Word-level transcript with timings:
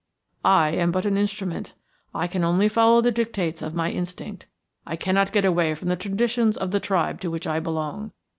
"I 0.43 0.69
am 0.69 0.91
but 0.91 1.05
an 1.05 1.15
instrument. 1.15 1.75
I 2.11 2.25
can 2.25 2.43
only 2.43 2.67
follow 2.67 3.01
the 3.01 3.11
dictates 3.11 3.61
of 3.61 3.75
my 3.75 3.91
instinct. 3.91 4.47
I 4.83 4.95
cannot 4.95 5.31
get 5.31 5.45
away 5.45 5.75
from 5.75 5.89
the 5.89 5.95
traditions 5.95 6.57
of 6.57 6.71
the 6.71 6.79
tribe 6.79 7.21
to 7.21 7.29
which 7.29 7.45
I 7.45 7.59
belong. 7.59 8.11